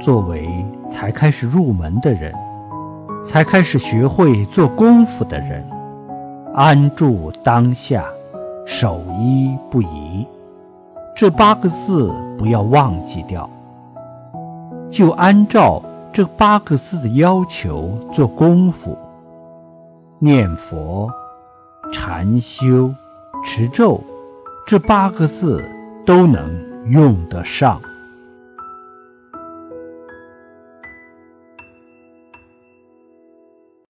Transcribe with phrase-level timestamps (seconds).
[0.00, 2.34] 作为才开始入门的人，
[3.22, 5.62] 才开始学会做功夫的人，
[6.54, 8.04] 安住当下，
[8.66, 10.26] 守一不移，
[11.14, 13.48] 这八个字不要忘记掉。
[14.90, 18.96] 就按照这八个字的要求做功夫，
[20.18, 21.10] 念佛、
[21.92, 22.90] 禅修、
[23.44, 24.00] 持咒，
[24.66, 25.62] 这八个字
[26.06, 26.50] 都能
[26.90, 27.78] 用得上。